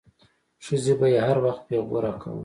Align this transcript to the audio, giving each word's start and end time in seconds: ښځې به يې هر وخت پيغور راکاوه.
ښځې 0.65 0.93
به 0.99 1.07
يې 1.13 1.19
هر 1.27 1.37
وخت 1.45 1.61
پيغور 1.69 2.01
راکاوه. 2.07 2.39